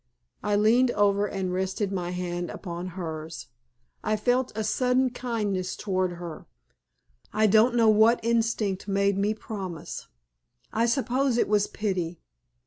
[0.41, 3.49] I leaned over and rested my hand upon hers.
[4.03, 6.47] I felt a sudden kindness toward her.
[7.31, 10.07] I don't know what instinct made me promise
[10.73, 12.19] I suppose it was pity.